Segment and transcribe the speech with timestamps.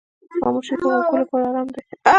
[0.41, 1.81] خاموشي د غوږو لپاره آرام دی.